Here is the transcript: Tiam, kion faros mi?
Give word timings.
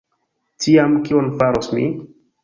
Tiam, 0.63 0.95
kion 1.09 1.29
faros 1.41 1.69
mi? 1.75 1.85